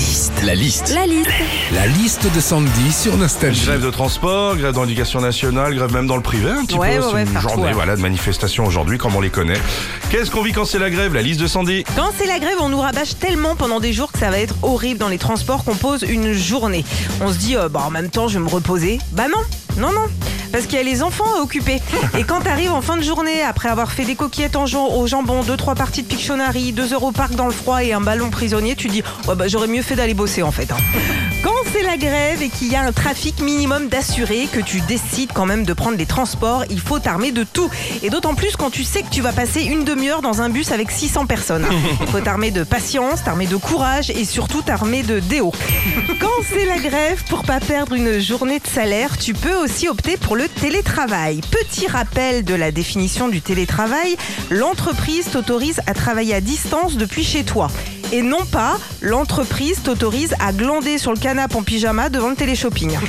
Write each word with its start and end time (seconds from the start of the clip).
liste. 0.00 0.32
La 0.44 0.54
liste. 0.54 0.92
La 0.94 1.06
liste. 1.06 1.30
La 1.74 1.86
liste 1.86 2.34
de 2.34 2.40
Sandy 2.40 2.90
sur 2.90 3.16
Nostalgie. 3.18 3.66
Grève 3.66 3.84
de 3.84 3.90
transport, 3.90 4.56
grève 4.56 4.72
dans 4.72 4.84
l'éducation 4.84 5.20
nationale, 5.20 5.74
grève 5.74 5.92
même 5.92 6.06
dans 6.06 6.16
le 6.16 6.22
privé 6.22 6.50
un 6.50 6.64
petit 6.64 6.78
Ouais, 6.78 6.96
peu. 6.96 7.04
ouais, 7.04 7.08
C'est 7.10 7.14
ouais, 7.14 7.22
une 7.34 7.40
journée 7.40 7.72
voilà, 7.74 7.96
de 7.96 8.00
manifestation 8.00 8.64
aujourd'hui 8.64 8.96
comme 8.96 9.14
on 9.14 9.20
les 9.20 9.28
connaît. 9.28 9.60
Qu'est-ce 10.10 10.30
qu'on 10.30 10.40
vit 10.42 10.52
quand 10.52 10.64
c'est 10.64 10.78
la 10.78 10.88
grève? 10.88 11.12
La 11.12 11.20
liste 11.22 11.40
de 11.40 11.46
Sandy. 11.46 11.84
Quand 11.96 12.10
c'est 12.16 12.26
la 12.26 12.38
grève, 12.38 12.56
on 12.60 12.70
nous 12.70 12.80
rabâche 12.80 13.18
tellement 13.18 13.56
pendant 13.56 13.78
des 13.78 13.92
jours 13.92 14.10
que 14.10 14.18
ça 14.18 14.30
va 14.30 14.38
être 14.38 14.54
horrible 14.62 14.98
dans 14.98 15.08
les 15.08 15.18
transports 15.18 15.64
qu'on 15.64 15.76
pose 15.76 16.02
une 16.08 16.32
journée. 16.32 16.84
On 17.20 17.30
se 17.30 17.36
dit, 17.38 17.56
euh, 17.56 17.68
bah, 17.68 17.82
en 17.86 17.90
même 17.90 18.08
temps, 18.08 18.26
je 18.26 18.38
vais 18.38 18.44
me 18.44 18.48
reposer. 18.50 18.98
Bah 19.12 19.24
non, 19.28 19.40
non, 19.80 19.92
non. 19.92 20.06
Parce 20.52 20.66
qu'il 20.66 20.78
y 20.78 20.80
a 20.80 20.84
les 20.84 21.02
enfants 21.02 21.24
à 21.38 21.40
occuper. 21.42 21.80
Et 22.18 22.24
quand 22.24 22.40
t'arrives 22.40 22.72
en 22.72 22.82
fin 22.82 22.96
de 22.96 23.02
journée, 23.02 23.42
après 23.42 23.68
avoir 23.68 23.92
fait 23.92 24.04
des 24.04 24.14
coquillettes 24.16 24.56
en 24.56 24.64
au 24.64 25.06
jambon, 25.06 25.42
deux, 25.42 25.56
trois 25.56 25.74
parties 25.74 26.02
de 26.02 26.08
Pictionary, 26.08 26.72
deux 26.72 26.92
heures 26.92 27.04
au 27.04 27.12
parc 27.12 27.34
dans 27.34 27.46
le 27.46 27.52
froid 27.52 27.82
et 27.82 27.92
un 27.92 28.00
ballon 28.00 28.30
prisonnier, 28.30 28.74
tu 28.76 28.88
dis, 28.88 29.02
ouais, 29.28 29.34
bah, 29.36 29.48
j'aurais 29.48 29.68
mieux 29.68 29.82
fait 29.82 29.94
d'aller 29.96 30.14
bosser 30.14 30.42
en 30.42 30.50
fait. 30.52 30.70
hein. 30.72 30.76
Quand 31.70 31.78
c'est 31.78 31.84
la 31.84 31.98
grève 31.98 32.42
et 32.42 32.48
qu'il 32.48 32.68
y 32.68 32.74
a 32.74 32.82
un 32.82 32.90
trafic 32.90 33.40
minimum 33.40 33.88
d'assurés, 33.88 34.48
que 34.50 34.60
tu 34.60 34.80
décides 34.80 35.30
quand 35.32 35.46
même 35.46 35.64
de 35.64 35.72
prendre 35.72 35.96
les 35.96 36.06
transports, 36.06 36.64
il 36.68 36.80
faut 36.80 36.98
t'armer 36.98 37.30
de 37.30 37.44
tout. 37.44 37.70
Et 38.02 38.10
d'autant 38.10 38.34
plus 38.34 38.56
quand 38.56 38.70
tu 38.70 38.82
sais 38.82 39.02
que 39.02 39.10
tu 39.10 39.20
vas 39.20 39.32
passer 39.32 39.62
une 39.62 39.84
demi-heure 39.84 40.20
dans 40.22 40.42
un 40.42 40.48
bus 40.48 40.72
avec 40.72 40.90
600 40.90 41.26
personnes. 41.26 41.66
Il 42.00 42.06
faut 42.12 42.20
t'armer 42.20 42.50
de 42.50 42.64
patience, 42.64 43.22
t'armer 43.22 43.46
de 43.46 43.56
courage 43.56 44.10
et 44.10 44.24
surtout 44.24 44.62
t'armer 44.62 45.02
de 45.02 45.20
déo. 45.20 45.52
Quand 46.20 46.42
c'est 46.48 46.64
la 46.64 46.78
grève, 46.78 47.22
pour 47.28 47.44
pas 47.44 47.60
perdre 47.60 47.94
une 47.94 48.18
journée 48.18 48.58
de 48.58 48.66
salaire, 48.66 49.16
tu 49.16 49.34
peux 49.34 49.54
aussi 49.54 49.86
opter 49.86 50.16
pour 50.16 50.34
le 50.34 50.48
télétravail. 50.48 51.40
Petit 51.52 51.86
rappel 51.86 52.44
de 52.44 52.54
la 52.54 52.72
définition 52.72 53.28
du 53.28 53.42
télétravail, 53.42 54.16
l'entreprise 54.50 55.30
t'autorise 55.30 55.80
à 55.86 55.94
travailler 55.94 56.34
à 56.34 56.40
distance 56.40 56.96
depuis 56.96 57.22
chez 57.22 57.44
toi. 57.44 57.68
Et 58.12 58.22
non 58.22 58.44
pas, 58.44 58.76
l'entreprise 59.00 59.82
t'autorise 59.82 60.34
à 60.40 60.52
glander 60.52 60.98
sur 60.98 61.12
le 61.12 61.18
canapé 61.18 61.56
en 61.56 61.62
pyjama 61.62 62.08
devant 62.08 62.30
le 62.30 62.36
téléshopping. 62.36 62.90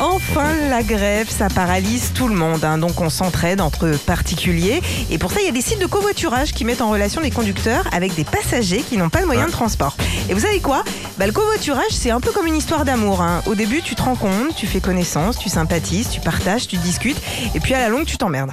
Enfin, 0.00 0.54
la 0.70 0.84
grève, 0.84 1.28
ça 1.28 1.48
paralyse 1.48 2.12
tout 2.14 2.28
le 2.28 2.34
monde. 2.36 2.64
hein. 2.64 2.78
Donc, 2.78 3.00
on 3.00 3.10
s'entraide 3.10 3.60
entre 3.60 3.90
particuliers. 4.06 4.80
Et 5.10 5.18
pour 5.18 5.32
ça, 5.32 5.40
il 5.40 5.46
y 5.46 5.48
a 5.48 5.52
des 5.52 5.60
sites 5.60 5.80
de 5.80 5.86
covoiturage 5.86 6.52
qui 6.52 6.64
mettent 6.64 6.82
en 6.82 6.90
relation 6.90 7.20
les 7.20 7.32
conducteurs 7.32 7.84
avec 7.90 8.14
des 8.14 8.22
passagers 8.22 8.84
qui 8.88 8.96
n'ont 8.96 9.08
pas 9.08 9.22
de 9.22 9.26
moyens 9.26 9.48
de 9.48 9.52
transport. 9.52 9.96
Et 10.30 10.34
vous 10.34 10.40
savez 10.42 10.60
quoi? 10.60 10.84
Bah, 11.18 11.26
Le 11.26 11.32
covoiturage, 11.32 11.90
c'est 11.90 12.12
un 12.12 12.20
peu 12.20 12.30
comme 12.30 12.46
une 12.46 12.54
histoire 12.54 12.84
d'amour. 12.84 13.22
hein. 13.22 13.42
Au 13.46 13.56
début, 13.56 13.82
tu 13.82 13.96
te 13.96 14.02
rends 14.02 14.14
compte, 14.14 14.54
tu 14.54 14.68
fais 14.68 14.78
connaissance, 14.80 15.36
tu 15.36 15.48
sympathises, 15.48 16.10
tu 16.10 16.20
partages, 16.20 16.68
tu 16.68 16.76
discutes. 16.76 17.20
Et 17.56 17.58
puis, 17.58 17.74
à 17.74 17.80
la 17.80 17.88
longue, 17.88 18.04
tu 18.04 18.16
t'emmerdes. 18.18 18.52